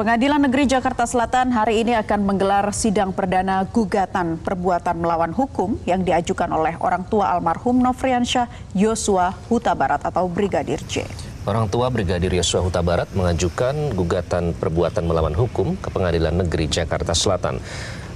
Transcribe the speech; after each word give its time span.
Pengadilan 0.00 0.40
Negeri 0.40 0.64
Jakarta 0.64 1.04
Selatan 1.04 1.52
hari 1.52 1.84
ini 1.84 1.92
akan 1.92 2.24
menggelar 2.24 2.72
sidang 2.72 3.12
perdana 3.12 3.68
gugatan 3.68 4.40
perbuatan 4.40 4.96
melawan 4.96 5.28
hukum 5.28 5.76
yang 5.84 6.00
diajukan 6.00 6.48
oleh 6.56 6.72
orang 6.80 7.04
tua 7.04 7.28
almarhum 7.36 7.76
Nofriansyah 7.84 8.48
Yosua 8.72 9.36
Huta 9.52 9.76
Barat 9.76 10.00
atau 10.00 10.24
Brigadir 10.24 10.80
J. 10.88 11.04
Orang 11.44 11.68
tua 11.68 11.92
Brigadir 11.92 12.32
Yosua 12.32 12.64
Huta 12.64 12.80
Barat 12.80 13.12
mengajukan 13.12 13.92
gugatan 13.92 14.56
perbuatan 14.56 15.04
melawan 15.04 15.36
hukum 15.36 15.76
ke 15.76 15.92
Pengadilan 15.92 16.32
Negeri 16.32 16.72
Jakarta 16.72 17.12
Selatan. 17.12 17.60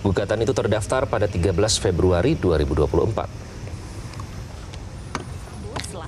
Gugatan 0.01 0.41
itu 0.41 0.57
terdaftar 0.57 1.05
pada 1.05 1.29
13 1.29 1.53
Februari 1.85 2.33
2024. 2.41 3.54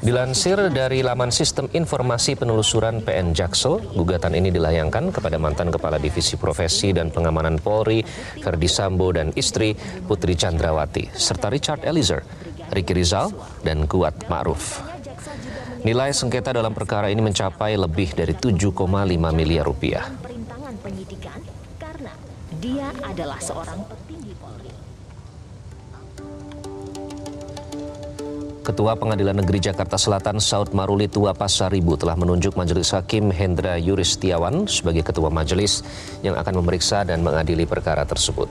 Dilansir 0.03 0.59
dari 0.75 1.03
laman 1.03 1.30
sistem 1.30 1.71
informasi 1.71 2.35
penelusuran 2.35 3.03
PN 3.07 3.30
Jaksel, 3.30 3.79
gugatan 3.95 4.35
ini 4.35 4.50
dilayangkan 4.50 5.14
kepada 5.14 5.39
mantan 5.39 5.71
Kepala 5.71 6.03
Divisi 6.03 6.35
Profesi 6.35 6.91
dan 6.91 7.14
Pengamanan 7.14 7.63
Polri, 7.63 8.03
Verdi 8.43 8.67
Sambo 8.67 9.14
dan 9.14 9.30
istri 9.39 9.79
Putri 10.07 10.35
Chandrawati, 10.35 11.11
serta 11.14 11.46
Richard 11.50 11.86
Eliezer, 11.86 12.22
Ricky 12.75 12.94
Rizal, 12.99 13.30
dan 13.63 13.86
Kuat 13.86 14.27
Ma'ruf. 14.27 14.82
Nilai 15.86 16.11
sengketa 16.11 16.50
dalam 16.50 16.75
perkara 16.75 17.07
ini 17.07 17.22
mencapai 17.22 17.79
lebih 17.79 18.11
dari 18.18 18.35
7,5 18.35 18.75
miliar 19.30 19.64
rupiah. 19.64 20.07
dia 22.57 22.89
adalah 23.05 23.39
seorang 23.43 23.85
petinggi 23.86 24.32
Polri. 24.39 24.75
Ketua 28.66 28.98
Pengadilan 28.98 29.38
Negeri 29.38 29.62
Jakarta 29.62 29.94
Selatan 29.94 30.43
Saud 30.43 30.74
Maruli 30.74 31.07
Tua 31.07 31.30
Pasaribu 31.30 31.94
telah 31.94 32.19
menunjuk 32.19 32.58
Majelis 32.58 32.91
Hakim 32.91 33.30
Hendra 33.30 33.78
Yuristiawan 33.78 34.66
sebagai 34.66 35.06
ketua 35.06 35.30
majelis 35.30 35.86
yang 36.27 36.34
akan 36.34 36.66
memeriksa 36.66 37.06
dan 37.06 37.22
mengadili 37.22 37.62
perkara 37.62 38.02
tersebut. 38.02 38.50